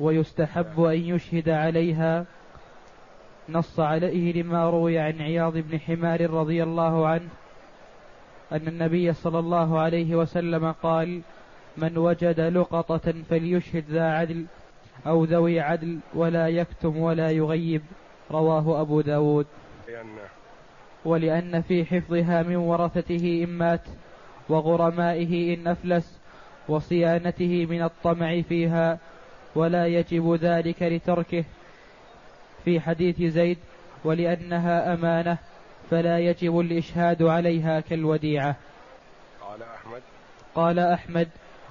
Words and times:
ويستحب 0.00 0.80
أن 0.80 0.98
يشهد 0.98 1.48
عليها. 1.48 2.24
نص 3.48 3.80
عليه 3.80 4.42
لما 4.42 4.70
روي 4.70 4.98
عن 4.98 5.20
عياض 5.20 5.58
بن 5.58 5.80
حمار 5.80 6.30
رضي 6.30 6.62
الله 6.62 7.06
عنه 7.08 7.28
أن 8.52 8.68
النبي 8.68 9.12
صلى 9.12 9.38
الله 9.38 9.80
عليه 9.80 10.14
وسلم 10.14 10.72
قال 10.72 11.20
من 11.76 11.98
وجد 11.98 12.40
لقطة 12.40 13.14
فليشهد 13.30 13.84
ذا 13.90 14.12
عدل 14.12 14.46
أو 15.06 15.24
ذوي 15.24 15.60
عدل 15.60 15.98
ولا 16.14 16.48
يكتم 16.48 16.96
ولا 16.96 17.30
يغيب. 17.30 17.82
رواه 18.30 18.80
أبو 18.80 19.00
داود. 19.00 19.46
ولأن 21.04 21.62
في 21.62 21.84
حفظها 21.84 22.42
من 22.42 22.56
ورثته 22.56 23.44
إن 23.44 23.50
مات 23.50 23.84
وغرمائه 24.48 25.54
إن 25.54 25.68
أفلس 25.68 26.20
وصيانته 26.68 27.66
من 27.66 27.82
الطمع 27.82 28.40
فيها 28.40 28.98
ولا 29.54 29.86
يجب 29.86 30.34
ذلك 30.34 30.82
لتركه 30.82 31.44
في 32.64 32.80
حديث 32.80 33.22
زيد 33.22 33.58
ولأنها 34.04 34.94
أمانة 34.94 35.38
فلا 35.90 36.18
يجب 36.18 36.60
الإشهاد 36.60 37.22
عليها 37.22 37.80
كالوديعة. 37.80 38.56
قال 39.40 39.62
أحمد. 39.62 40.02
قال 40.54 40.78
أحمد 40.78 41.28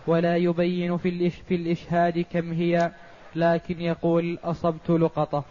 ولا 0.08 0.36
يبين 0.36 0.98
في, 0.98 1.10
الإش 1.10 1.36
في 1.48 1.56
الإشهاد 1.56 2.26
كم 2.34 2.52
هي 2.52 2.92
لكن 3.36 3.82
يقول 3.82 4.40
أصبت 4.44 4.90
لقطة. 4.90 5.44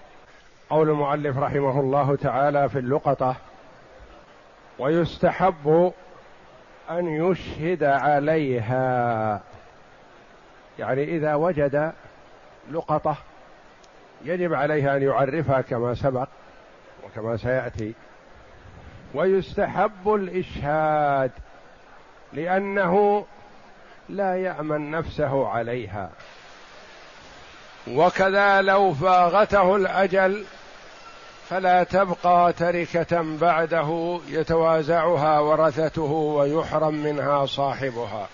قول 0.70 0.91
المؤلف 0.91 1.39
رحمه 1.39 1.81
الله 1.81 2.17
تعالى 2.17 2.69
في 2.69 2.79
اللقطة 2.79 3.37
ويستحب 4.79 5.92
أن 6.91 7.07
يشهد 7.07 7.85
عليها. 7.85 9.42
يعني 10.79 11.05
إذا 11.05 11.35
وجد 11.35 11.92
لقطة 12.71 13.17
يجب 14.25 14.55
عليه 14.55 14.97
أن 14.97 15.03
يعرفها 15.03 15.61
كما 15.61 15.95
سبق 15.95 16.29
وكما 17.05 17.37
سيأتي. 17.37 17.95
ويستحب 19.15 20.15
الإشهاد 20.15 21.31
لأنه 22.33 23.25
لا 24.09 24.37
يأمن 24.37 24.91
نفسه 24.91 25.49
عليها. 25.49 26.11
وكذا 27.89 28.63
لو 28.63 28.93
فاغته 28.95 29.77
الأجل 29.77 30.45
فلا 31.49 31.85
تبقى 31.85 32.53
تركة 32.53 33.39
بعده 33.41 34.21
يتوازعها 34.29 35.39
ورثته 35.39 36.13
ويحرم 36.13 36.95
منها 36.95 37.47
صاحبها. 37.47 38.29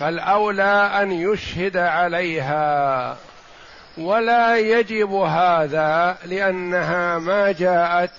فالأولى 0.00 0.90
أن 1.02 1.12
يشهد 1.12 1.76
عليها 1.76 3.16
ولا 3.98 4.58
يجب 4.58 5.12
هذا 5.12 6.16
لأنها 6.24 7.18
ما 7.18 7.52
جاءت 7.52 8.10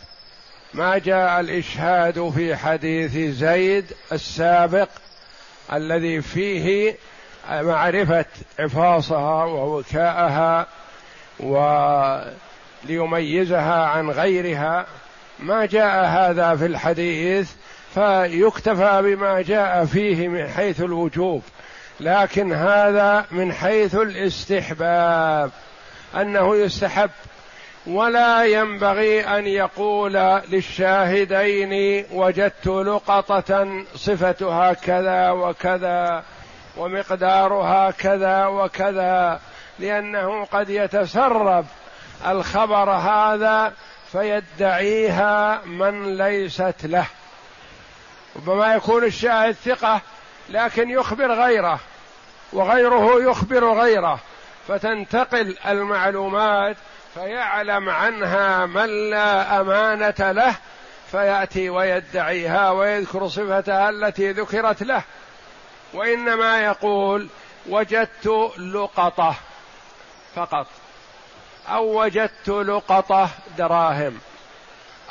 ما 0.73 0.98
جاء 0.98 1.40
الإشهاد 1.40 2.30
في 2.36 2.56
حديث 2.56 3.18
زيد 3.36 3.86
السابق 4.11 4.89
الذي 5.73 6.22
فيه 6.22 6.95
معرفة 7.52 8.26
عفاصها 8.60 9.44
ووكاءها 9.45 10.67
وليميزها 12.84 13.86
عن 13.86 14.10
غيرها. 14.10 14.86
ما 15.39 15.66
جاء 15.66 16.05
هذا 16.05 16.55
في 16.55 16.66
الحديث 16.66 17.52
فيكتفى 17.94 19.02
بما 19.02 19.42
جاء 19.42 19.86
فيه 19.86 20.28
من 20.28 20.48
حيث 20.48 20.82
الوجوب. 20.82 21.44
لكن 22.02 22.54
هذا 22.54 23.26
من 23.32 23.54
حيث 23.54 23.95
الاستحباب 23.95 25.52
أنه 26.16 26.56
يستحب. 26.56 27.10
ولا 27.88 28.45
ينبغي 28.45 29.26
أن 29.26 29.48
يقول 29.48 30.14
للشاهدين 30.50 32.06
وجدت 32.11 32.67
لقطة 32.67 33.84
صفتها 33.95 34.73
كذا 34.73 35.30
وكذا 35.30 36.23
ومقدارها 36.78 37.92
كذا 37.92 38.45
وكذا 38.45 39.40
لأنه 39.80 40.45
قد 40.45 40.70
يتسرب 40.70 41.66
الخبر 42.28 42.90
هذا 42.90 43.73
فيدعيها 44.11 45.61
من 45.66 46.17
ليست 46.17 46.76
له. 46.84 47.06
ربما 48.36 48.73
يكون 48.76 49.04
الشاهد 49.04 49.56
ثقة 49.66 50.02
لكن 50.50 50.90
يخبر 50.90 51.34
غيره. 51.34 51.80
وغيره 52.54 53.22
يخبر 53.30 53.73
غيره. 53.73 54.20
فتنتقل 54.67 55.58
المعلومات 55.66 56.78
فيعلم 57.14 57.89
عنها 57.89 58.66
من 58.66 59.10
لا 59.10 59.62
أمانة 59.62 60.32
له 60.32 60.56
فيأتي 61.11 61.70
ويدعيها 61.70 62.70
ويذكر 62.70 63.28
صفتها 63.28 63.90
التي 63.90 64.32
ذكرت 64.32 64.84
له. 64.84 65.04
وإنما 65.94 66.60
يقول 66.60 67.28
وجدت 67.70 68.52
لقطة 68.58 69.36
فقط 70.36 70.67
أو 71.70 72.04
وجدت 72.04 72.50
لقطة 72.50 73.30
دراهم 73.58 74.20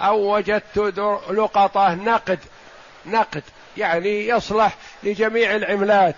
أو 0.01 0.37
وجدت 0.37 0.79
لقطة 1.31 1.95
نقد 1.95 2.39
نقد 3.07 3.43
يعني 3.77 4.29
يصلح 4.29 4.77
لجميع 5.03 5.57
العملات. 5.57 6.15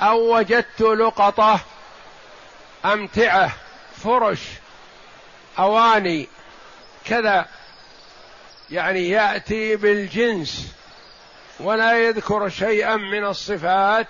أو 0.00 0.36
وجدت 0.36 0.80
لقطة 0.80 1.60
أمتعة 2.84 3.52
فرش 3.96 4.40
أواني 5.58 6.28
كذا. 7.04 7.46
يعني 8.70 9.08
يأتي 9.08 9.76
بالجنس 9.76 10.74
ولا 11.60 11.98
يذكر 11.98 12.48
شيئا 12.48 12.96
من 12.96 13.24
الصفات 13.24 14.06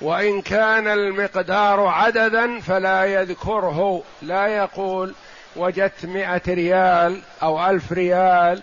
وإن 0.00 0.42
كان 0.42 0.88
المقدار 0.88 1.86
عددا 1.86 2.60
فلا 2.60 3.04
يذكره. 3.04 4.02
لا 4.22 4.46
يقول 4.46 5.14
وجدت 5.56 6.04
مئة 6.04 6.42
ريال 6.48 7.20
أو 7.42 7.66
ألف 7.70 7.92
ريال 7.92 8.62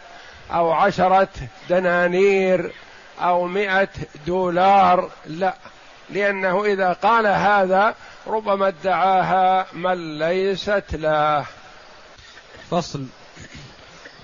أو 0.51 0.71
عشرة 0.71 1.27
دنانير 1.69 2.71
أو 3.21 3.47
مئة 3.47 3.89
دولار 4.27 5.09
لا. 5.25 5.55
لأنه 6.09 6.65
إذا 6.65 6.93
قال 6.93 7.27
هذا 7.27 7.95
ربما 8.27 8.67
ادعاها 8.67 9.65
من 9.73 10.19
ليست 10.19 10.83
له. 10.93 11.45
فصل. 12.71 13.05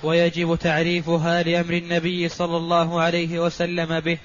ويجب 0.03 0.55
تعريفها 0.55 1.43
لأمر 1.43 1.73
النبي 1.73 2.29
صلى 2.29 2.57
الله 2.57 3.01
عليه 3.01 3.39
وسلم 3.39 3.99
به. 3.99 4.17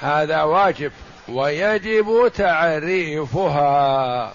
هذا 0.00 0.42
واجب. 0.42 0.92
ويجب 1.28 2.32
تعريفها. 2.34 4.32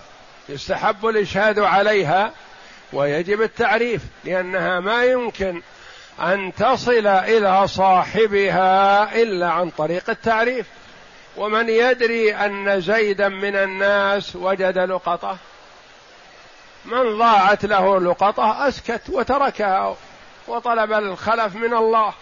يستحب 0.49 1.05
الإشهاد 1.05 1.59
عليها. 1.59 2.31
ويجب 2.93 3.41
التعريف 3.41 4.01
لأنها 4.25 4.79
ما 4.79 5.03
يمكن 5.03 5.61
أن 6.21 6.53
تصل 6.57 7.07
إلى 7.07 7.67
صاحبها 7.67 9.15
إلا 9.21 9.49
عن 9.49 9.69
طريق 9.69 10.09
التعريف. 10.09 10.65
ومن 11.37 11.69
يدري 11.69 12.35
أن 12.35 12.81
زيدا 12.81 13.29
من 13.29 13.55
الناس 13.55 14.35
وجد 14.35 14.77
لقطة 14.77 15.37
من 16.85 17.17
ضاعت 17.17 17.65
له 17.65 17.99
لقطة 17.99 18.67
أسكت 18.67 19.01
وتركها 19.09 19.95
وطلب 20.47 20.93
الخلف 20.93 21.55
من 21.55 21.73
الله. 21.73 22.13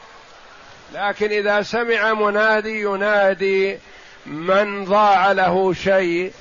لكن 0.94 1.32
إذا 1.32 1.62
سمع 1.62 2.14
منادي 2.14 2.82
ينادي 2.82 3.80
من 4.26 4.86
ضاع 4.86 5.32
له 5.32 5.74
شيء 5.74 6.34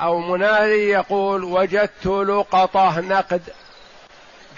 أو 0.00 0.20
منادي 0.20 0.88
يقول 0.88 1.44
وجدت 1.44 2.06
لقطة 2.06 3.00
نقد 3.00 3.42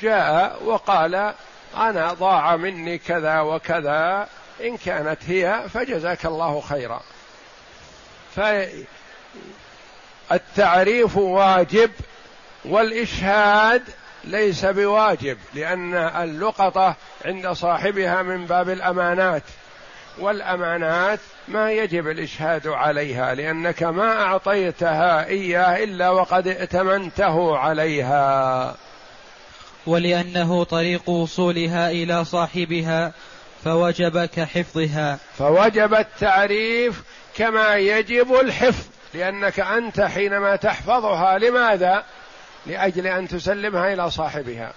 جاء 0.02 0.58
وقال 0.64 1.34
أنا 1.76 2.12
ضاع 2.12 2.56
مني 2.56 2.98
كذا 2.98 3.40
وكذا. 3.40 4.28
إن 4.60 4.76
كانت 4.76 5.18
هي 5.26 5.62
فجزاك 5.74 6.26
الله 6.26 6.60
خيرا. 6.60 7.00
فالتعريف 10.30 11.16
واجب 11.16 11.90
والإشهاد 12.64 13.82
ليس 14.24 14.64
بواجب 14.64 15.38
لأن 15.54 15.94
اللقطة 15.94 16.94
عند 17.24 17.52
صاحبها 17.52 18.22
من 18.22 18.46
باب 18.46 18.68
الأمانات. 18.68 19.42
والأمانات 20.18 21.20
ما 21.48 21.72
يجب 21.72 22.08
الإشهاد 22.08 22.66
عليها 22.66 23.34
لأنك 23.34 23.82
ما 23.82 24.22
أعطيتها 24.22 25.26
إياه 25.26 25.84
إلا 25.84 26.10
وقد 26.10 26.48
ائتمنته 26.48 27.56
عليها. 27.58 28.76
ولأنه 29.86 30.64
طريق 30.64 31.08
وصولها 31.08 31.90
إلى 31.90 32.24
صاحبها 32.24 33.12
فوجب 33.64 34.24
كحفظها 34.24 35.18
فوجب 35.38 35.94
التعريف 35.94 37.02
كما 37.36 37.76
يجب 37.76 38.34
الحفظ 38.34 38.84
لأنك 39.14 39.60
أنت 39.60 40.00
حينما 40.00 40.56
تحفظها 40.56 41.38
لماذا؟ 41.38 42.04
لأجل 42.66 43.06
أن 43.06 43.28
تسلمها 43.28 43.92
إلى 43.92 44.10
صاحبها 44.10 44.72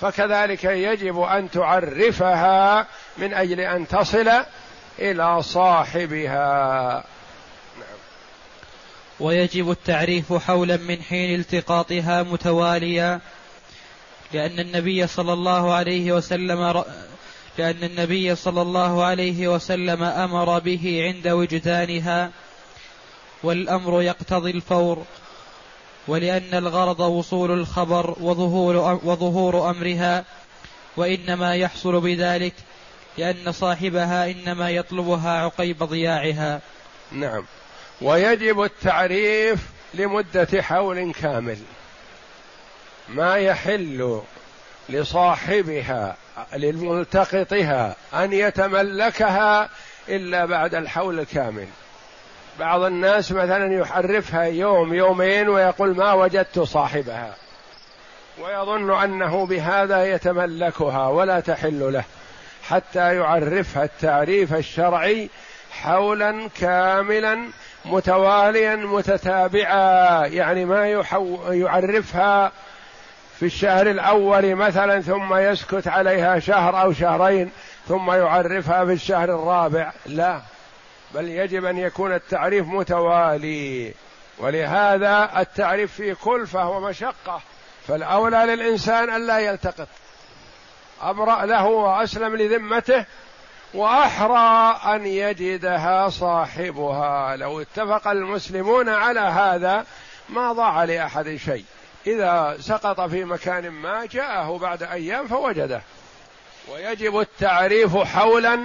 فكذلك 0.00 0.64
يجب 0.64 1.20
أن 1.20 1.50
تعرفها 1.50 2.86
من 3.18 3.34
أجل 3.34 3.60
أن 3.60 3.88
تصل 3.88 4.30
إلى 4.98 5.42
صاحبها 5.42 7.04
نعم. 7.78 7.98
ويجب 9.20 9.70
التعريف 9.70 10.32
حولا 10.32 10.76
من 10.76 11.02
حين 11.02 11.40
التقاطها 11.40 12.22
متواليا 12.22 13.20
لأن 14.32 14.60
النبي 14.60 15.06
صلى 15.06 15.32
الله 15.32 15.74
عليه 15.74 16.12
وسلم 16.12 16.82
لأن 17.58 17.84
النبي 17.84 18.34
صلى 18.34 18.62
الله 18.62 19.04
عليه 19.04 19.48
وسلم 19.48 20.02
أمر 20.02 20.58
به 20.58 21.02
عند 21.04 21.28
وجدانها 21.28 22.30
والأمر 23.42 24.02
يقتضي 24.02 24.50
الفور 24.50 25.04
ولأن 26.08 26.54
الغرض 26.54 27.00
وصول 27.00 27.50
الخبر 27.50 28.16
وظهور 28.20 29.00
وظهور 29.04 29.70
أمرها 29.70 30.24
وإنما 30.96 31.56
يحصل 31.56 32.00
بذلك 32.00 32.54
لأن 33.18 33.52
صاحبها 33.52 34.30
إنما 34.30 34.70
يطلبها 34.70 35.30
عقيب 35.30 35.82
ضياعها. 35.82 36.60
نعم. 37.12 37.44
ويجب 38.02 38.62
التعريف 38.62 39.60
لمدة 39.94 40.62
حول 40.62 41.12
كامل. 41.12 41.58
ما 43.08 43.36
يحل 43.36 44.22
لصاحبها 44.88 46.16
للملتقطها 46.56 47.96
أن 48.14 48.32
يتملكها 48.32 49.68
إلا 50.08 50.44
بعد 50.44 50.74
الحول 50.74 51.20
الكامل. 51.20 51.66
بعض 52.58 52.82
الناس 52.82 53.32
مثلا 53.32 53.74
يحرفها 53.74 54.42
يوم 54.42 54.94
يومين 54.94 55.48
ويقول 55.48 55.96
ما 55.96 56.12
وجدت 56.12 56.58
صاحبها. 56.58 57.34
ويظن 58.40 59.02
أنه 59.02 59.46
بهذا 59.46 60.04
يتملكها 60.14 61.08
ولا 61.08 61.40
تحل 61.40 61.92
له 61.92 62.04
حتى 62.68 63.16
يعرفها 63.16 63.84
التعريف 63.84 64.54
الشرعي 64.54 65.30
حولا 65.70 66.48
كاملا 66.60 67.38
متواليا 67.84 68.76
متتابعا. 68.76 70.26
يعني 70.26 70.64
ما 70.64 70.88
يعرفها 71.50 72.52
في 73.38 73.46
الشهر 73.46 73.90
الأول 73.90 74.54
مثلا 74.54 75.00
ثم 75.00 75.34
يسكت 75.34 75.88
عليها 75.88 76.38
شهر 76.38 76.82
أو 76.82 76.92
شهرين 76.92 77.50
ثم 77.88 78.10
يعرفها 78.10 78.84
في 78.84 78.92
الشهر 78.92 79.24
الرابع. 79.24 79.92
لا 80.06 80.40
بل 81.14 81.28
يجب 81.28 81.64
أن 81.64 81.78
يكون 81.78 82.14
التعريف 82.14 82.66
متوالي. 82.66 83.94
ولهذا 84.38 85.30
التعريف 85.36 85.92
في 85.92 86.14
كلفه 86.14 86.68
ومشقه 86.68 87.40
فالأولى 87.88 88.36
للإنسان 88.36 89.16
الا 89.16 89.38
يلتقط. 89.38 89.88
أبرأ 91.02 91.46
له 91.46 91.64
وأسلم 91.66 92.36
لذمته 92.36 93.04
وأحرى 93.74 94.80
أن 94.94 95.06
يجدها 95.06 96.08
صاحبها. 96.08 97.36
لو 97.36 97.60
اتفق 97.60 98.08
المسلمون 98.08 98.88
على 98.88 99.20
هذا 99.20 99.84
ما 100.28 100.52
ضاع 100.52 100.84
لأحد 100.84 101.36
شيء. 101.36 101.64
إذا 102.06 102.56
سقط 102.60 103.00
في 103.00 103.24
مكان 103.24 103.70
ما 103.70 104.06
جاءه 104.06 104.58
بعد 104.58 104.82
أيام 104.82 105.28
فوجده. 105.28 105.82
ويجب 106.68 107.20
التعريف 107.20 107.96
حولا 107.96 108.60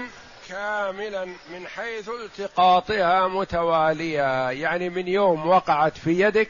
كاملا 0.50 1.26
من 1.26 1.68
حيث 1.68 2.10
التقاطها 2.10 3.28
متوالية. 3.28 4.50
يعني 4.50 4.90
من 4.90 5.08
يوم 5.08 5.48
وقعت 5.48 5.98
في 5.98 6.20
يدك 6.20 6.50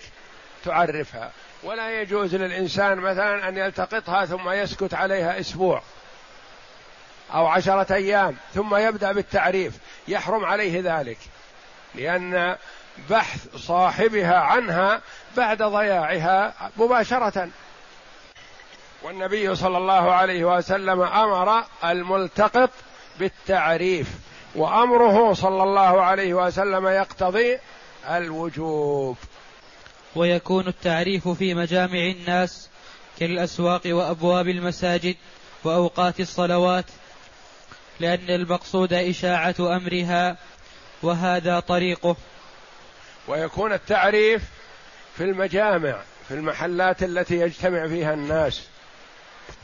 تعرفها. 0.66 1.32
ولا 1.64 2.02
يجوز 2.02 2.36
للإنسان 2.36 2.98
مثلا 2.98 3.50
أن 3.50 3.58
يلتقطها 3.58 4.26
ثم 4.26 4.50
يسكت 4.50 4.94
عليها 4.94 5.40
أسبوع 5.40 5.82
أو 7.34 7.48
عشرة 7.48 7.94
أيام 7.94 8.36
ثم 8.54 8.76
يبدأ 8.76 9.12
بالتعريف. 9.12 9.74
يحرم 10.08 10.46
عليه 10.46 11.00
ذلك. 11.00 11.18
لأن 11.96 12.58
بحث 13.10 13.56
صاحبها 13.56 14.36
عنها 14.36 15.02
بعد 15.38 15.64
ضياعها 15.64 16.54
مباشرة. 16.78 17.50
والنبي 19.04 19.56
صلى 19.56 19.78
الله 19.78 20.12
عليه 20.12 20.44
وسلم 20.58 21.02
أمر 21.02 21.64
الملتقط 21.86 22.70
بالتعريف 23.20 24.08
وأمره 24.56 25.34
صلى 25.34 25.64
الله 25.64 26.02
عليه 26.02 26.34
وسلم 26.34 26.88
يقتضي 26.88 27.58
الوجوب. 28.10 29.18
ويكون 30.16 30.68
التعريف 30.68 31.28
في 31.28 31.54
مجامع 31.54 32.00
الناس 32.00 32.70
كالأسواق 33.20 33.82
وأبواب 33.86 34.48
المساجد 34.48 35.16
وأوقات 35.64 36.20
الصلوات 36.20 36.86
لأن 38.00 38.30
المقصود 38.30 38.94
إشاعة 38.94 39.56
أمرها 39.60 40.38
وهذا 41.04 41.60
طريقه. 41.60 42.16
ويكون 43.28 43.74
التعريف 43.74 44.44
في 45.18 45.24
المجامع 45.24 45.96
في 46.28 46.34
المحلات 46.34 47.04
التي 47.04 47.40
يجتمع 47.40 47.88
فيها 47.88 48.14
الناس 48.14 48.68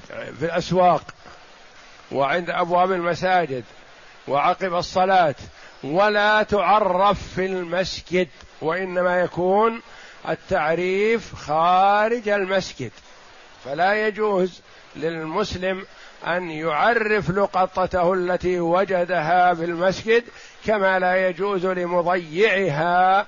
في 0.09 0.45
الأسواق 0.45 1.03
وعند 2.11 2.50
أبواب 2.50 2.91
المساجد 2.91 3.63
وعقب 4.27 4.73
الصلاة 4.73 5.35
ولا 5.83 6.44
تعرف 6.44 7.33
في 7.35 7.45
المسجد 7.45 8.27
وإنما 8.61 9.19
يكون 9.19 9.81
التعريف 10.29 11.35
خارج 11.35 12.29
المسجد. 12.29 12.91
فلا 13.65 14.07
يجوز 14.07 14.61
للمسلم 14.95 15.85
أن 16.28 16.51
يعرف 16.51 17.30
لقطته 17.30 18.13
التي 18.13 18.59
وجدها 18.59 19.54
في 19.54 19.66
المسجد 19.66 20.23
كما 20.66 20.99
لا 20.99 21.28
يجوز 21.28 21.66
لمضيعها 21.66 23.28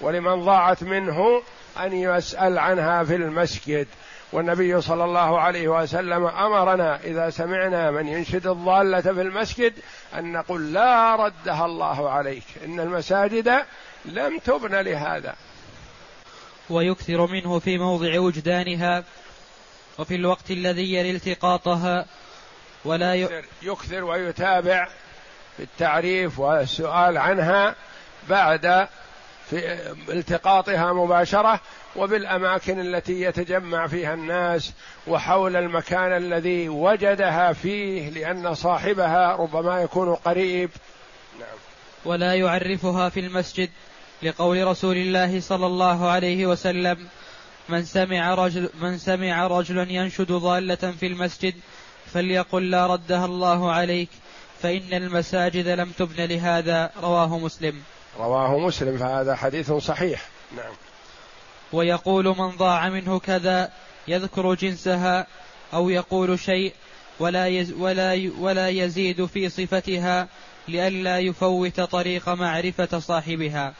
ولمن 0.00 0.44
ضاعت 0.44 0.82
منه 0.82 1.42
أن 1.80 1.92
يسأل 1.92 2.58
عنها 2.58 3.04
في 3.04 3.14
المسجد. 3.16 3.86
والنبي 4.32 4.80
صلى 4.80 5.04
الله 5.04 5.40
عليه 5.40 5.68
وسلم 5.68 6.26
أمرنا 6.26 7.00
إذا 7.04 7.30
سمعنا 7.30 7.90
من 7.90 8.08
ينشد 8.08 8.46
الضالة 8.46 9.00
في 9.00 9.20
المسجد 9.20 9.74
أن 10.14 10.32
نقول 10.32 10.72
لا 10.72 11.16
ردها 11.16 11.66
الله 11.66 12.10
عليك. 12.10 12.44
إن 12.64 12.80
المساجد 12.80 13.64
لم 14.04 14.38
تبن 14.38 14.74
لهذا. 14.74 15.34
ويكثر 16.70 17.26
منه 17.26 17.58
في 17.58 17.78
موضع 17.78 18.20
وجدانها 18.20 19.04
وفي 19.98 20.14
الوقت 20.14 20.50
الذي 20.50 20.94
يلي 20.94 21.10
التقاطها 21.10 22.06
ولا 22.84 23.14
ي... 23.14 23.42
يكثر 23.62 24.04
ويتابع 24.04 24.88
في 25.56 25.62
التعريف 25.62 26.38
والسؤال 26.38 27.18
عنها 27.18 27.74
بعد 28.28 28.88
في 29.50 29.92
التقاطها 30.08 30.92
مباشرة 30.92 31.60
وبالأماكن 31.96 32.80
التي 32.80 33.20
يتجمع 33.20 33.86
فيها 33.86 34.14
الناس 34.14 34.72
وحول 35.06 35.56
المكان 35.56 36.16
الذي 36.16 36.68
وجدها 36.68 37.52
فيه 37.52 38.10
لأن 38.10 38.54
صاحبها 38.54 39.36
ربما 39.36 39.82
يكون 39.82 40.14
قريب. 40.14 40.70
نعم. 41.38 41.58
ولا 42.04 42.34
يعرفها 42.34 43.08
في 43.08 43.20
المسجد 43.20 43.70
لقول 44.22 44.66
رسول 44.66 44.96
الله 44.96 45.40
صلى 45.40 45.66
الله 45.66 46.08
عليه 46.08 46.46
وسلم 46.46 47.08
من 47.68 47.84
سمع 47.84 48.34
رجل 48.34 48.70
من 48.80 48.98
سمع 48.98 49.46
رجلا 49.46 49.92
ينشد 49.92 50.32
ضالة 50.32 50.94
في 51.00 51.06
المسجد 51.06 51.54
فليقل 52.14 52.70
لا 52.70 52.86
ردها 52.86 53.24
الله 53.24 53.72
عليك 53.72 54.08
فإن 54.62 54.92
المساجد 54.92 55.68
لم 55.68 55.90
تبن 55.90 56.24
لهذا. 56.24 56.90
رواه 57.02 57.38
مسلم. 57.38 57.82
رواه 58.18 58.58
مسلم 58.58 58.98
فهذا 58.98 59.36
حديث 59.36 59.72
صحيح. 59.72 60.20
نعم. 60.56 60.72
ويقول 61.72 62.24
من 62.24 62.56
ضاع 62.56 62.88
منه 62.88 63.18
كذا 63.18 63.70
يذكر 64.08 64.54
جنسها 64.54 65.26
أو 65.74 65.88
يقول 65.88 66.38
شيء 66.38 66.74
ولا 67.18 67.46
يز 67.48 67.72
ولا 67.72 68.30
ولا 68.38 68.68
يزيد 68.68 69.26
في 69.26 69.48
صفتها 69.48 70.28
لئلا 70.68 71.18
يفوت 71.18 71.80
طريق 71.80 72.28
معرفة 72.28 72.98
صاحبها. 72.98 73.74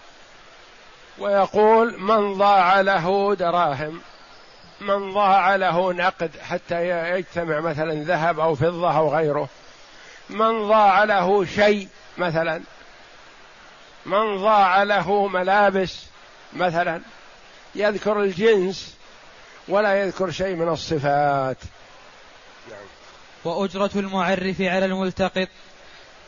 ويقول 1.18 2.00
من 2.00 2.34
ضاع 2.34 2.80
له 2.80 3.34
دراهم 3.34 4.00
من 4.80 5.12
ضاع 5.12 5.56
له 5.56 5.92
نقد 5.92 6.30
حتى 6.42 6.88
يجتمع 7.18 7.60
مثلا 7.60 8.04
ذهب 8.04 8.40
أو 8.40 8.54
فضة 8.54 8.96
أو 8.96 9.14
غيره 9.14 9.48
من 10.30 10.68
ضاع 10.68 11.04
له 11.04 11.44
شيء 11.44 11.88
مثلا 12.18 12.60
من 14.06 14.36
ضاع 14.36 14.82
له 14.82 15.26
ملابس 15.26 16.04
مثلا 16.52 17.00
يذكر 17.74 18.20
الجنس 18.22 18.96
ولا 19.68 19.94
يذكر 19.94 20.30
شيء 20.30 20.56
من 20.56 20.68
الصفات. 20.68 21.56
نعم. 22.70 22.78
وأجرة 23.44 23.90
المعرف 23.96 24.60
على 24.60 24.84
الملتقط 24.84 25.48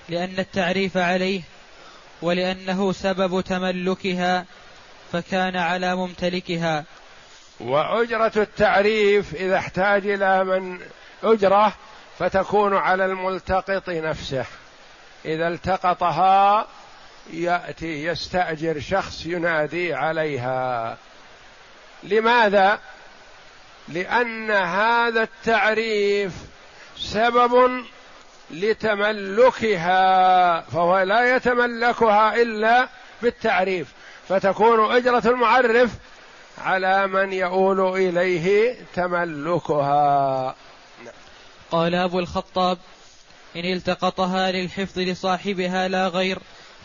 لأن 0.09 0.39
التعريف 0.39 0.97
عليه 0.97 1.43
ولأنه 2.23 2.93
سبب 2.93 3.41
تملكها 3.41 4.45
فكان 5.13 5.57
على 5.57 5.95
ممتلكها. 5.95 6.85
وأجرة 7.61 8.33
التعريف 8.37 9.35
إذا 9.35 9.57
احتاج 9.57 10.07
إلى 10.07 10.45
من 10.45 10.81
أجرة 11.23 11.73
فتكون 12.19 12.77
على 12.77 13.05
الملتقط 13.05 13.89
نفسه. 13.89 14.45
إذا 15.25 15.49
التقطها 15.49 16.67
يأتي 17.31 18.05
يستأجر 18.05 18.81
شخص 18.81 19.27
ينادي 19.27 19.95
عليها. 19.95 20.97
لماذا؟ 22.03 22.79
لأن 23.89 24.51
هذا 24.51 25.23
التعريف 25.23 26.33
سبب 26.99 27.85
لتملكها 28.51 30.01
فهو 30.61 30.99
لا 31.01 31.37
يتملكها 31.37 32.43
إلا 32.43 32.89
بالتعريف. 33.23 33.93
فتكون 34.29 34.97
أجرة 34.97 35.23
المعرف 35.27 35.91
على 36.59 37.07
من 37.07 37.33
يؤول 37.33 37.81
إليه 37.81 38.77
تملكها. 38.95 40.55
قال 41.71 41.95
أبو 41.95 42.19
الخطاب 42.19 42.79
إن 43.57 43.65
التقطها 43.65 44.53
للحفظ 44.53 44.99
لصاحبها 44.99 45.89
لا 45.89 46.09
غير 46.09 46.39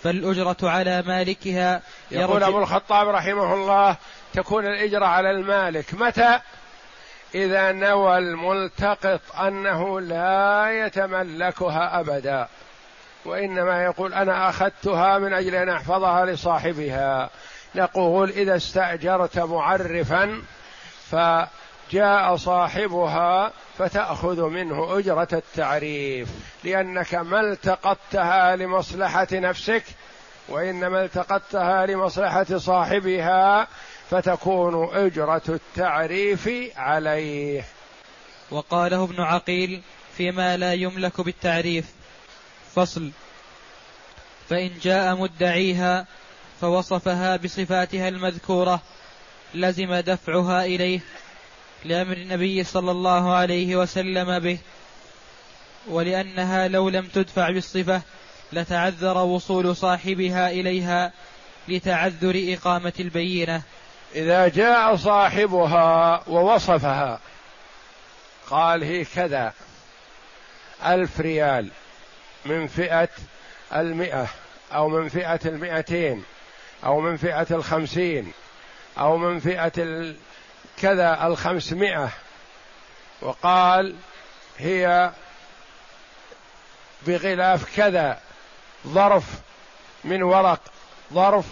فالأجرة 0.03 0.57
على 0.63 1.01
مالكها 1.01 1.81
يقول 2.11 2.43
أبو 2.43 2.59
الخطاب 2.59 3.07
رحمه 3.07 3.53
الله 3.53 3.95
تكون 4.33 4.65
الإجرة 4.65 5.05
على 5.05 5.31
المالك. 5.31 5.93
متى؟ 5.93 6.39
إذا 7.35 7.71
نوى 7.71 8.17
الملتقط 8.17 9.21
أنه 9.41 10.01
لا 10.01 10.69
يتملكها 10.85 11.99
أبدا 11.99 12.47
وإنما 13.25 13.83
يقول 13.83 14.13
أنا 14.13 14.49
أخذتها 14.49 15.17
من 15.17 15.33
أجل 15.33 15.55
أن 15.55 15.69
أحفظها 15.69 16.25
لصاحبها. 16.25 17.29
نقول 17.75 18.29
إذا 18.29 18.55
استأجرت 18.55 19.39
معرفا 19.39 20.41
فجاء 21.11 22.35
صاحبها 22.35 23.51
فتأخذ 23.77 24.41
منه 24.41 24.97
أجرة 24.99 25.27
التعريف. 25.33 26.29
لأنك 26.63 27.15
ما 27.15 27.39
التقطتها 27.39 28.55
لمصلحة 28.55 29.27
نفسك 29.31 29.83
وإنما 30.49 31.05
التقطتها 31.05 31.85
لمصلحة 31.85 32.57
صاحبها 32.57 33.67
فتكون 34.09 34.89
أجرة 34.95 35.41
التعريف 35.49 36.49
عليه. 36.77 37.63
وقاله 38.51 39.03
ابن 39.03 39.21
عقيل 39.21 39.81
فيما 40.17 40.57
لا 40.57 40.73
يملك 40.73 41.21
بالتعريف. 41.21 41.85
فصل. 42.75 43.11
فإن 44.49 44.71
جاء 44.81 45.15
مدعيها 45.15 46.05
فوصفها 46.61 47.35
بصفاتها 47.35 48.07
المذكورة 48.07 48.81
لزم 49.53 49.95
دفعها 49.95 50.65
إليه. 50.65 50.99
لأمر 51.87 52.17
النبي 52.17 52.63
صلى 52.63 52.91
الله 52.91 53.35
عليه 53.35 53.75
وسلم 53.75 54.39
به 54.39 54.57
ولأنها 55.87 56.67
لو 56.67 56.89
لم 56.89 57.07
تدفع 57.07 57.49
بالصفة 57.49 58.01
لتعذر 58.53 59.17
وصول 59.17 59.75
صاحبها 59.75 60.49
إليها 60.49 61.13
لتعذر 61.67 62.55
إقامة 62.57 62.93
البينة. 62.99 63.61
إذا 64.15 64.47
جاء 64.47 64.95
صاحبها 64.95 66.23
ووصفها 66.27 67.19
قال 68.49 68.83
هي 68.83 69.05
كذا 69.05 69.53
ألف 70.85 71.19
ريال 71.19 71.69
من 72.45 72.67
فئة 72.67 73.09
المئة 73.75 74.27
أو 74.73 74.89
من 74.89 75.09
فئة 75.09 75.39
المئتين 75.45 76.23
أو 76.85 77.01
من 77.01 77.17
فئة 77.17 77.47
الخمسين 77.51 78.31
أو 78.97 79.17
من 79.17 79.39
فئة 79.39 79.71
كذا 80.81 81.27
الخمسمائة 81.27 82.09
وقال 83.21 83.95
هي 84.57 85.11
بغلاف 87.07 87.75
كذا 87.75 88.19
ظرف 88.87 89.23
من 90.03 90.23
ورق 90.23 90.61
ظرف 91.13 91.45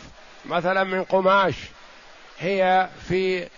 مثلا 0.45 0.83
من 0.83 1.03
قماش 1.03 1.55
هي 2.39 2.89
في 3.07 3.49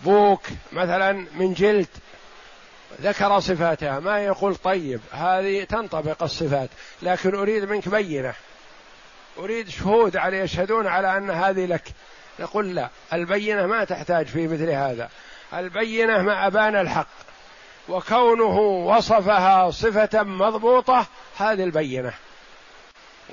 بوك 0.00 0.46
مثلا 0.72 1.12
من 1.12 1.54
جلد. 1.54 1.88
ذكر 3.00 3.40
صفاتها 3.40 4.00
ما 4.00 4.20
يقول 4.20 4.56
طيب 4.56 5.00
هذه 5.12 5.64
تنطبق 5.64 6.22
الصفات 6.22 6.70
لكن 7.02 7.34
أريد 7.34 7.64
منك 7.64 7.88
بينة. 7.88 8.34
أريد 9.38 9.68
شهود 9.68 10.16
على 10.16 10.38
يشهدون 10.38 10.86
على 10.86 11.16
أن 11.16 11.30
هذه 11.30 11.66
لك. 11.66 11.84
نقول 12.38 12.74
لا 12.74 12.88
البينة 13.12 13.66
ما 13.66 13.84
تحتاج 13.84 14.26
في 14.26 14.48
مثل 14.48 14.70
هذا. 14.70 15.08
البينة 15.54 16.22
ما 16.22 16.46
أبان 16.46 16.76
الحق 16.76 17.08
وكونه 17.88 18.58
وصفها 18.58 19.70
صفة 19.70 20.22
مضبوطة 20.22 21.06
هذه 21.38 21.64
البينة. 21.64 22.12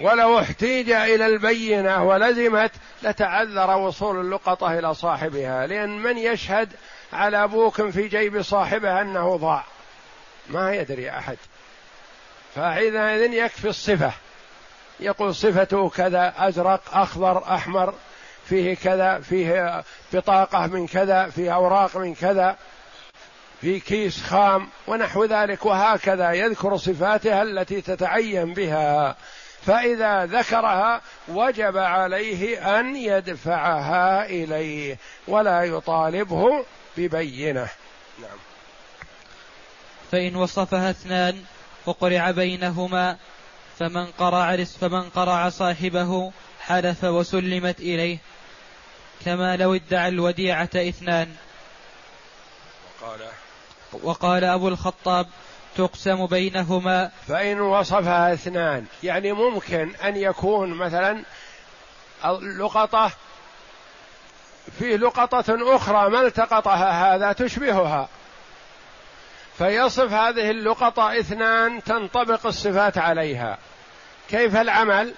ولو 0.01 0.39
احتيج 0.39 0.91
إلى 0.91 1.25
البينة 1.25 2.03
ولزمت 2.03 2.71
لتعذر 3.03 3.77
وصول 3.77 4.19
اللقطة 4.19 4.79
إلى 4.79 4.93
صاحبها. 4.93 5.67
لأن 5.67 5.99
من 5.99 6.17
يشهد 6.17 6.69
على 7.13 7.47
بوك 7.47 7.89
في 7.89 8.07
جيب 8.07 8.41
صاحبه 8.41 9.01
أنه 9.01 9.37
ضاع؟ 9.37 9.63
ما 10.49 10.75
يدري 10.75 11.09
أحد. 11.09 11.37
فإذا 12.55 13.15
يكفي 13.15 13.67
الصفة. 13.67 14.11
يقول 14.99 15.35
صفته 15.35 15.89
كذا 15.89 16.33
أزرق 16.37 16.81
أخضر 16.91 17.43
أحمر. 17.55 17.93
فيه 18.45 18.75
كذا 18.75 19.19
فيه 19.19 19.83
بطاقة 20.13 20.67
من 20.67 20.87
كذا 20.87 21.29
فيه 21.29 21.55
أوراق 21.55 21.97
من 21.97 22.15
كذا 22.15 22.57
في 23.61 23.79
كيس 23.79 24.23
خام 24.23 24.67
ونحو 24.87 25.25
ذلك 25.25 25.65
وهكذا 25.65 26.31
يذكر 26.31 26.77
صفاتها 26.77 27.43
التي 27.43 27.81
تتعين 27.81 28.53
بها. 28.53 29.15
فإذا 29.65 30.25
ذكرها 30.25 31.01
وجب 31.27 31.77
عليه 31.77 32.79
أن 32.79 32.95
يدفعها 32.95 34.25
إليه 34.25 34.97
ولا 35.27 35.63
يطالبه 35.63 36.65
ببينة. 36.97 37.67
نعم. 38.21 38.37
فإن 40.11 40.35
وصفها 40.35 40.89
اثنان 40.89 41.43
وقرع 41.85 42.31
بينهما 42.31 43.17
فمن 43.79 44.05
قرع 44.05 44.55
فمن 44.55 45.09
قرع 45.09 45.49
صاحبه 45.49 46.31
حلف 46.61 47.03
وسلمت 47.03 47.79
إليه. 47.79 48.17
كما 49.25 49.57
لو 49.57 49.75
ادعى 49.75 50.07
الوديعة 50.07 50.69
إثنان. 50.75 51.35
وقال 53.01 53.19
وقال 54.03 54.43
أبو 54.43 54.67
الخطاب 54.67 55.27
تقسم 55.75 56.25
بينهما. 56.25 57.11
فإن 57.27 57.61
وصفها 57.61 58.33
إثنان 58.33 58.85
يعني 59.03 59.31
ممكن 59.31 59.95
أن 59.95 60.15
يكون 60.15 60.73
مثلا 60.73 61.23
اللقطة 62.25 63.11
فيه 64.79 64.95
لقطة 64.95 65.75
أخرى 65.75 66.09
ما 66.09 66.21
التقطها 66.21 67.15
هذا 67.15 67.31
تشبهها. 67.31 68.09
فيصف 69.57 70.11
هذه 70.11 70.51
اللقطة 70.51 71.19
إثنان 71.19 71.83
تنطبق 71.83 72.45
الصفات 72.45 72.97
عليها. 72.97 73.57
كيف 74.29 74.55
العمل؟ 74.55 75.13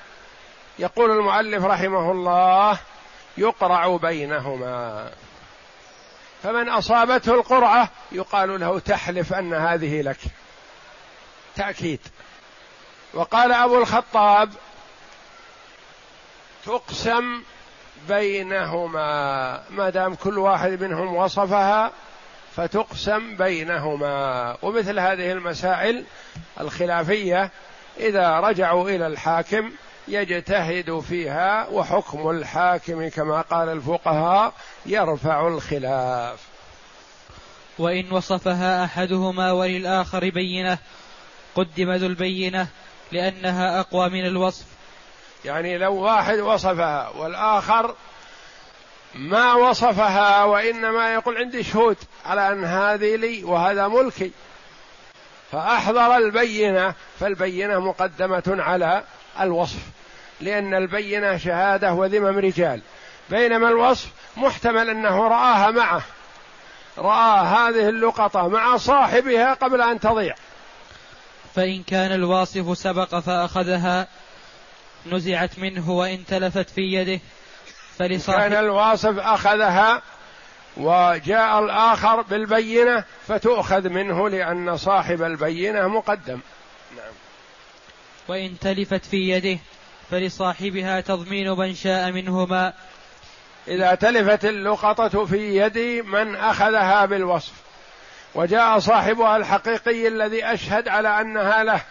يقول 0.79 1.11
المؤلف 1.11 1.65
رحمه 1.65 2.11
الله 2.11 2.79
يقرع 3.37 3.97
بينهما. 3.97 5.09
فمن 6.43 6.69
أصابته 6.69 7.33
القرعة 7.33 7.89
يقال 8.11 8.59
له 8.59 8.79
تحلف 8.79 9.33
أن 9.33 9.53
هذه 9.53 10.01
لك. 10.01 10.17
تأكيد. 11.55 11.99
وقال 13.13 13.51
أبو 13.51 13.77
الخطاب 13.77 14.49
تقسم 16.65 17.41
بينهما. 18.07 19.63
ما 19.69 19.89
دام 19.89 20.15
كل 20.15 20.37
واحد 20.37 20.83
منهم 20.83 21.15
وصفها 21.15 21.91
فتقسم 22.55 23.35
بينهما. 23.35 24.57
ومثل 24.61 24.99
هذه 24.99 25.31
المسائل 25.31 26.05
الخلافية 26.59 27.51
إذا 27.97 28.39
رجعوا 28.39 28.89
إلى 28.89 29.07
الحاكم 29.07 29.71
يجتهد 30.07 30.99
فيها 30.99 31.67
وحكم 31.69 32.29
الحاكم 32.29 33.09
كما 33.09 33.41
قال 33.41 33.69
الفقهاء 33.69 34.53
يرفع 34.85 35.47
الخلاف. 35.47 36.39
وإن 37.79 38.11
وصفها 38.11 38.83
أحدهما 38.83 39.51
وللآخر 39.51 40.29
بينة 40.29 40.77
قدم 41.55 41.91
ذو 41.91 42.07
البينة 42.07 42.67
لأنها 43.11 43.79
أقوى 43.79 44.09
من 44.09 44.25
الوصف. 44.25 44.65
يعني 45.45 45.77
لو 45.77 45.95
واحد 45.95 46.39
وصفها 46.39 47.09
والآخر 47.09 47.95
ما 49.15 49.53
وصفها 49.53 50.43
وإنما 50.43 51.13
يقول 51.13 51.37
عندي 51.37 51.63
شهود 51.63 51.97
على 52.25 52.51
أن 52.51 52.65
هذه 52.65 53.15
لي 53.15 53.43
وهذا 53.43 53.87
ملكي. 53.87 54.31
فأحضر 55.51 56.17
البينة 56.17 56.93
فالبينة 57.19 57.79
مقدمة 57.79 58.43
على 58.47 59.03
الوصف. 59.39 59.79
لأن 60.41 60.73
البينة 60.73 61.37
شهادة 61.37 61.93
وذمم 61.93 62.39
رجال. 62.39 62.81
بينما 63.29 63.69
الوصف 63.69 64.09
محتمل 64.37 64.89
أنه 64.89 65.27
رآها 65.27 65.71
معه. 65.71 66.01
رأى 66.97 67.45
هذه 67.45 67.89
اللقطة 67.89 68.47
مع 68.47 68.77
صاحبها 68.77 69.53
قبل 69.53 69.81
أن 69.81 69.99
تضيع. 69.99 70.35
فإن 71.55 71.83
كان 71.83 72.11
الواصف 72.11 72.77
سبق 72.77 73.19
فأخذها 73.19 74.07
نزعت 75.05 75.59
منه 75.59 75.91
وإن 75.91 76.25
تلفت 76.25 76.69
في 76.69 76.81
يده 76.81 77.19
فلصاحب 77.99 78.39
كان 78.39 78.53
الواصف 78.53 79.19
أخذها 79.19 80.01
وجاء 80.77 81.59
الآخر 81.59 82.21
بالبينة 82.21 83.03
فتؤخذ 83.27 83.89
منه 83.89 84.29
لأن 84.29 84.77
صاحب 84.77 85.23
البينة 85.23 85.87
مقدم. 85.87 86.39
نعم. 86.95 87.13
وإن 88.27 88.59
تلفت 88.59 89.05
في 89.05 89.29
يده 89.29 89.59
فلصاحبها 90.11 91.01
تضمين 91.01 91.49
من 91.49 91.75
شاء 91.75 92.11
منهما. 92.11 92.73
إذا 93.67 93.95
تلفت 93.95 94.45
اللقطة 94.45 95.25
في 95.25 95.57
يد 95.57 96.05
من 96.05 96.35
أخذها 96.35 97.05
بالوصف. 97.05 97.53
وجاء 98.35 98.79
صاحبها 98.79 99.37
الحقيقي 99.37 100.07
الذي 100.07 100.45
أشهد 100.45 100.87
على 100.87 101.21
أنها 101.21 101.63
له. 101.63 101.81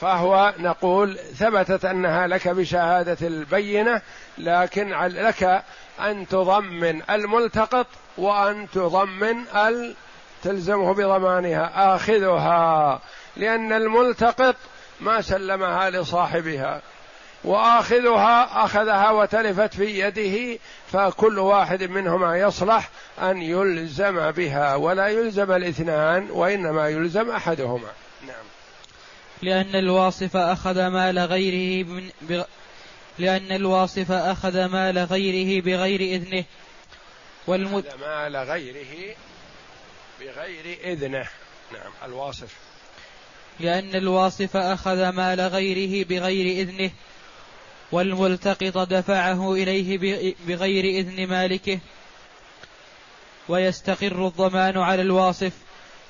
فهو 0.00 0.54
نقول 0.58 1.18
ثبتت 1.18 1.84
أنها 1.84 2.26
لك 2.26 2.48
بشهادة 2.48 3.26
البينة 3.26 4.02
لكن 4.38 4.88
لك 5.06 5.62
أن 6.00 6.28
تضمن 6.28 7.02
الملتقط 7.10 7.86
وأن 8.18 8.68
تضمن 8.74 9.44
ال 9.56 9.94
تلزمه 10.42 10.94
بضمانها 10.94 11.94
آخذها. 11.94 13.00
لأن 13.36 13.72
الملتقط 13.72 14.56
ما 15.00 15.20
سلمها 15.20 15.90
لصاحبها. 15.90 16.82
وآخذها 17.44 18.64
أخذها 18.64 19.10
وتلفت 19.10 19.74
في 19.74 20.00
يده 20.00 20.58
فكل 20.92 21.38
واحد 21.38 21.82
منهما 21.82 22.38
يصلح 22.38 22.90
أن 23.22 23.42
يلزم 23.42 24.30
بها 24.30 24.74
ولا 24.74 25.08
يلزم 25.08 25.52
الاثنان 25.52 26.30
وإنما 26.30 26.88
يلزم 26.88 27.30
أحدهما. 27.30 27.88
نعم. 28.26 28.44
لأن 29.42 29.76
الواصف 29.76 30.36
أخذ 30.36 30.86
مال 30.86 31.18
غيره 31.18 31.86
من 31.86 32.10
بغ... 32.22 32.44
لأن 33.18 33.52
الواصف 33.52 34.12
أخذ 34.12 34.64
مال 34.64 34.98
غيره 34.98 35.62
بغير 35.62 36.00
إذنه. 36.00 36.44
والمد... 37.46 37.84
مال 38.00 38.36
غيره 38.36 39.14
بغير 40.20 40.78
إذنه. 40.84 41.28
نعم 41.72 41.92
الواصف. 42.04 42.54
لأن 43.60 43.94
الواصف 43.94 44.56
أخذ 44.56 45.08
مال 45.08 45.40
غيره 45.40 46.06
بغير 46.06 46.62
إذنه 46.62 46.90
والملتقط 47.92 48.78
دفعه 48.78 49.52
إليه 49.52 49.98
بغير 50.46 50.84
إذن 50.84 51.26
مالكه. 51.26 51.78
ويستقر 53.48 54.26
الضمان 54.26 54.78
على 54.78 55.02
الواصف. 55.02 55.52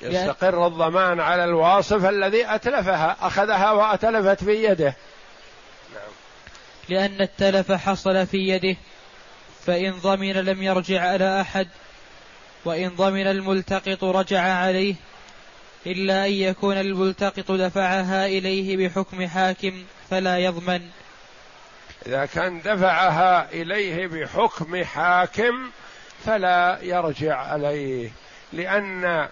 يستقر 0.01 0.67
الضمان 0.67 1.19
على 1.19 1.43
الواصف 1.43 2.05
الذي 2.05 2.55
أتلفها 2.55 3.17
أخذها 3.21 3.71
وأتلفت 3.71 4.43
في 4.43 4.63
يده. 4.63 4.95
نعم. 5.93 6.11
لأن 6.89 7.21
التلف 7.21 7.71
حصل 7.71 8.27
في 8.27 8.37
يده. 8.37 8.77
فإن 9.65 9.91
ضمن 9.91 10.31
لم 10.31 10.63
يرجع 10.63 11.01
على 11.01 11.41
أحد 11.41 11.67
وإن 12.65 12.89
ضمن 12.89 13.27
الملتقط 13.27 14.03
رجع 14.03 14.41
عليه. 14.41 14.95
إلا 15.87 16.25
أن 16.25 16.31
يكون 16.31 16.77
الملتقط 16.77 17.51
دفعها 17.51 18.25
إليه 18.25 18.77
بحكم 18.87 19.27
حاكم 19.27 19.83
فلا 20.09 20.37
يضمن. 20.37 20.81
إذا 22.07 22.25
كان 22.25 22.61
دفعها 22.61 23.51
إليه 23.51 24.07
بحكم 24.07 24.83
حاكم 24.83 25.69
فلا 26.25 26.79
يرجع 26.81 27.37
عليه 27.37 28.11
لأن 28.53 29.27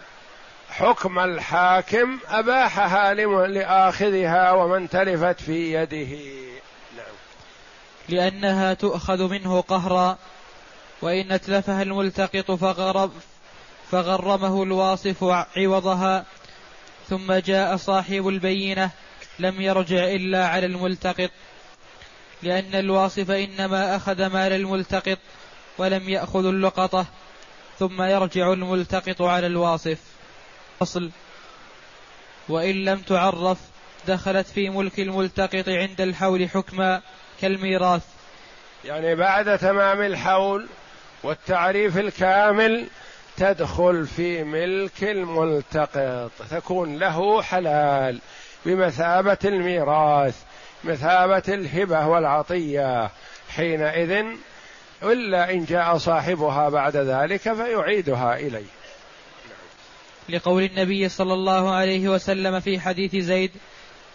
حكم 0.69 1.19
الحاكم 1.19 2.17
أباحها 2.29 3.13
لآخذها 3.13 4.51
ومن 4.51 4.89
تلفت 4.89 5.41
في 5.41 5.73
يده. 5.73 6.17
نعم. 6.97 7.15
لأنها 8.09 8.73
تؤخذ 8.73 9.29
منه 9.29 9.61
قهرا 9.61 10.17
وإن 11.01 11.31
أتلفها 11.31 11.81
الملتقط 11.81 12.51
فغرب 12.51 13.11
فغرمه 13.91 14.63
الواصف 14.63 15.23
عوضها. 15.57 16.25
ثم 17.13 17.33
جاء 17.33 17.75
صاحب 17.75 18.27
البينة 18.27 18.89
لم 19.39 19.61
يرجع 19.61 20.03
إلا 20.03 20.47
على 20.47 20.65
الملتقط. 20.65 21.29
لأن 22.43 22.75
الواصف 22.75 23.31
إنما 23.31 23.95
أخذ 23.95 24.25
مال 24.25 24.51
الملتقط 24.53 25.17
ولم 25.77 26.09
يأخذ 26.09 26.45
اللقطة 26.45 27.05
ثم 27.79 28.01
يرجع 28.01 28.53
الملتقط 28.53 29.21
على 29.21 29.47
الواصف. 29.47 29.97
أصل. 30.81 31.11
وإن 32.49 32.85
لم 32.85 32.99
تعرف 32.99 33.57
دخلت 34.07 34.47
في 34.47 34.69
ملك 34.69 34.99
الملتقط 34.99 35.69
عند 35.69 36.01
الحول 36.01 36.49
حكما 36.49 37.01
كالميراث. 37.41 38.03
يعني 38.85 39.15
بعد 39.15 39.57
تمام 39.57 40.01
الحول 40.01 40.67
والتعريف 41.23 41.97
الكامل 41.97 42.87
تدخل 43.37 44.07
في 44.07 44.43
ملك 44.43 45.03
الملتقط 45.03 46.31
تكون 46.51 46.99
له 46.99 47.41
حلال 47.41 48.19
بمثابة 48.65 49.37
الميراث 49.45 50.35
مثابة 50.83 51.43
الهبة 51.47 52.07
والعطية. 52.07 53.09
حينئذ 53.49 54.25
إلا 55.03 55.51
إن 55.51 55.65
جاء 55.65 55.97
صاحبها 55.97 56.69
بعد 56.69 56.97
ذلك 56.97 57.53
فيعيدها 57.53 58.35
إليه. 58.35 58.65
لقول 60.29 60.63
النبي 60.63 61.09
صلى 61.09 61.33
الله 61.33 61.75
عليه 61.75 62.09
وسلم 62.09 62.59
في 62.59 62.79
حديث 62.79 63.15
زيد 63.15 63.51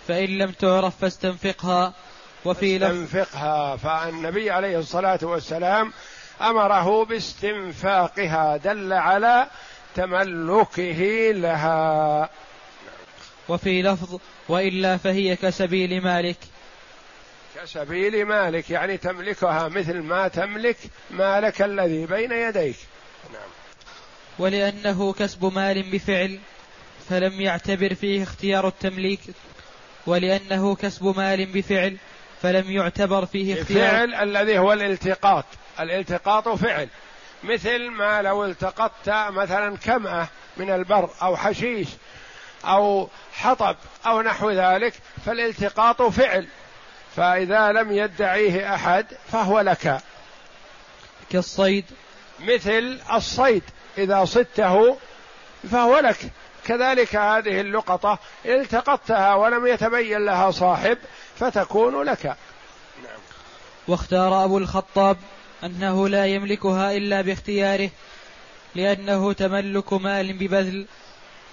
فإن 0.09 0.39
لم 0.39 0.51
تعرف 0.51 0.97
فاستنفقها 0.97 1.95
وفي 2.45 2.77
استنفقها 2.77 3.77
فالنبي 3.77 4.51
عليه 4.51 4.79
الصلاة 4.79 5.19
والسلام 5.23 5.93
أمره 6.41 7.05
باستنفاقها 7.05 8.57
دل 8.57 8.93
على 8.93 9.47
تملكه 9.95 11.33
لها. 11.33 12.31
وفي 13.49 13.83
لفظ 13.83 14.19
وإلا 14.49 14.97
فهي 14.97 15.37
كسبيل 15.37 16.05
مالك. 16.05 16.37
كسبيل 17.57 18.25
مالك 18.25 18.71
يعني 18.71 18.97
تملكها 18.97 19.69
مثل 19.69 19.99
ما 19.99 20.29
تملك 20.29 20.77
مالك 21.11 21.63
الذي 21.63 22.07
بين 22.07 22.33
يديك. 22.33 22.77
نعم. 23.33 23.49
ولأنه 24.39 25.13
كسب 25.13 25.45
مال 25.55 25.91
بفعل 25.91 26.39
فلم 27.09 27.41
يعتبر 27.41 27.95
فيه 27.95 28.23
اختيار 28.23 28.69
التمليك. 28.69 29.21
ولأنه 30.07 30.75
كسب 30.75 31.17
مال 31.17 31.47
بفعل 31.47 31.97
فلم 32.43 32.71
يعتبر 32.71 33.27
فيه 33.27 33.61
اختيار. 33.61 33.91
فعل 33.91 34.15
الذي 34.15 34.59
هو 34.59 34.73
الالتقاط. 34.73 35.45
الالتقاط 35.81 36.49
فعل. 36.49 36.89
مثل 37.45 37.91
ما 37.91 38.23
لو 38.23 38.45
التقطت 38.45 39.09
مثلا 39.09 39.77
كمأة 39.77 40.29
من 40.57 40.71
البر 40.71 41.11
أو 41.23 41.37
حشيش 41.37 41.89
أو 42.65 43.09
حطب 43.33 43.77
أو 44.07 44.23
نحو 44.23 44.51
ذلك 44.51 44.95
فالالتقاط 45.27 46.03
فعل. 46.03 46.47
فإذا 47.17 47.73
لم 47.73 47.93
يدعيه 47.93 48.75
أحد 48.75 49.07
فهو 49.33 49.61
لك. 49.61 50.01
كالصيد. 51.31 51.85
مثل 52.41 53.01
الصيد. 53.13 53.63
إذا 53.99 54.25
صدته 54.25 54.97
فهو 55.71 55.99
لك. 55.99 56.17
كذلك 56.65 57.17
هذه 57.17 57.61
اللقطة 57.61 58.19
التقطتها 58.45 59.35
ولم 59.35 59.67
يتبين 59.67 60.25
لها 60.25 60.51
صاحب 60.51 60.99
فتكون 61.39 62.03
لك. 62.03 62.27
نعم. 62.27 63.21
واختار 63.89 64.45
أبو 64.45 64.59
الخطاب. 64.59 65.17
أنه 65.65 66.09
لا 66.09 66.27
يملكها 66.27 66.97
إلا 66.97 67.21
باختياره 67.21 67.91
لأنه 68.75 69.33
تملك 69.33 69.93
مال 69.93 70.33
ببذل 70.33 70.87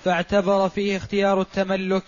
فاعتبر 0.06 0.70
فيه 0.70 0.98
اختيار 0.98 1.42
التملك 1.42 2.04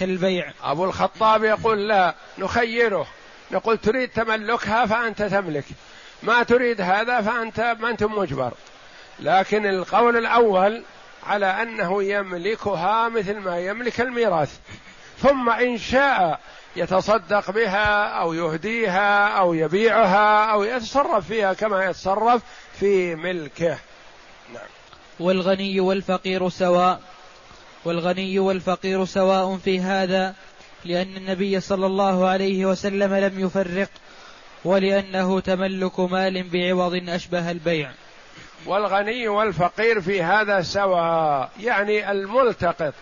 كالبيع. 0.00 0.52
أبو 0.62 0.84
الخطاب 0.84 1.44
يقول 1.44 1.88
لا 1.88 2.14
نخيره. 2.38 3.06
نقول 3.50 3.78
تريد 3.78 4.08
تملكها 4.08 4.86
فأنت 4.86 5.22
تملك 5.22 5.64
ما 6.22 6.42
تريد 6.42 6.80
هذا 6.80 7.20
فأنت 7.20 7.76
ما 7.80 7.90
أنت 7.90 8.02
مجبر. 8.04 8.52
لكن 9.20 9.66
القول 9.66 10.16
الأول 10.16 10.82
على 11.26 11.46
أنه 11.46 12.02
يملكها 12.02 13.08
مثل 13.08 13.36
ما 13.36 13.58
يملك 13.58 14.00
الميراث. 14.00 14.58
ثم 15.18 15.50
إن 15.50 15.78
شاء 15.78 16.40
يتصدق 16.76 17.50
بها 17.50 18.06
أو 18.06 18.34
يهديها 18.34 19.28
أو 19.28 19.54
يبيعها 19.54 20.52
أو 20.52 20.64
يتصرف 20.64 21.26
فيها 21.26 21.52
كما 21.52 21.84
يتصرف 21.84 22.42
في 22.72 23.14
ملكه. 23.14 23.78
نعم. 24.54 24.68
والغني 25.20 25.80
والفقير 25.80 26.48
سواء 26.48 27.00
والغني 27.84 28.38
والفقير 28.38 29.04
سواء 29.04 29.56
في 29.56 29.80
هذا 29.80 30.34
لأن 30.84 31.16
النبي 31.16 31.60
صلى 31.60 31.86
الله 31.86 32.28
عليه 32.28 32.66
وسلم 32.66 33.14
لم 33.14 33.40
يفرق 33.40 33.88
ولأنه 34.64 35.40
تملك 35.40 36.00
مال 36.00 36.48
بعوض 36.48 37.08
أشبه 37.08 37.50
البيع. 37.50 37.90
والغني 38.66 39.28
والفقير 39.28 40.00
في 40.00 40.22
هذا 40.22 40.62
سواء 40.62 41.50
يعني 41.60 42.10
الملتقط 42.10 42.94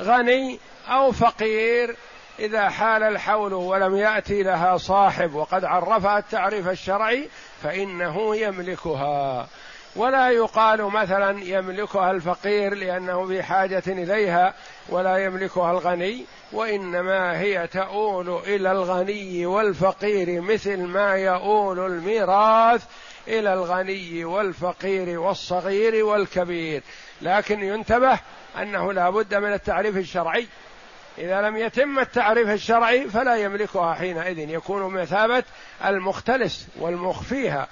غني 0.00 0.58
أو 0.88 1.12
فقير 1.12 1.96
إذا 2.40 2.68
حال 2.68 3.02
الحول 3.02 3.54
ولم 3.54 3.96
يأتي 3.96 4.42
لها 4.42 4.76
صاحب 4.76 5.34
وقد 5.34 5.64
عرفها 5.64 6.18
التعريف 6.18 6.68
الشرعي 6.68 7.28
فإنه 7.62 8.36
يملكها. 8.36 9.48
ولا 9.96 10.30
يقال 10.30 10.82
مثلا 10.82 11.44
يملكها 11.44 12.10
الفقير 12.10 12.74
لأنه 12.74 13.26
بحاجة 13.26 13.82
إليها 13.86 14.54
ولا 14.88 15.16
يملكها 15.16 15.70
الغني 15.70 16.24
وإنما 16.52 17.40
هي 17.40 17.66
تؤول 17.66 18.28
إلى 18.46 18.72
الغني 18.72 19.46
والفقير 19.46 20.40
مثل 20.40 20.76
ما 20.76 21.14
يؤول 21.14 21.80
الميراث 21.86 22.84
إلى 23.28 23.54
الغني 23.54 24.24
والفقير 24.24 25.20
والصغير 25.20 26.04
والكبير. 26.04 26.82
لكن 27.22 27.62
ينتبه 27.62 28.18
أنه 28.58 28.92
لا 28.92 29.10
بد 29.10 29.34
من 29.34 29.52
التعريف 29.52 29.96
الشرعي 29.96 30.46
إذا 31.20 31.40
لم 31.40 31.56
يتم 31.56 31.98
التعريف 31.98 32.48
الشرعي 32.48 33.08
فلا 33.08 33.36
يملكها 33.36 33.94
حينئذ 33.94 34.38
يكون 34.38 34.82
مثابة 34.82 35.44
المختلس 35.84 36.66
والمخفيها. 36.76 37.68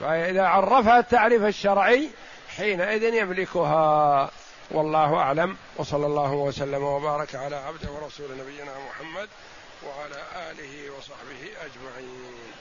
فإذا 0.00 0.42
عرفها 0.42 0.98
التعريف 0.98 1.42
الشرعي 1.42 2.10
حينئذ 2.56 3.14
يملكها. 3.14 4.30
والله 4.70 5.14
أعلم. 5.14 5.56
وصلى 5.76 6.06
الله 6.06 6.32
وسلم 6.32 6.82
وبارك 6.82 7.34
على 7.34 7.56
عبده 7.56 7.92
ورسول 7.92 8.26
نبينا 8.40 8.72
محمد 8.88 9.28
وعلى 9.86 10.50
آله 10.50 10.90
وصحبه 10.98 11.42
أجمعين. 11.64 12.57